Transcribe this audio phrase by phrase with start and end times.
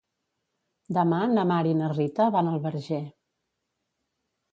[0.97, 3.03] Demà na Mar i na Rita van al Verger.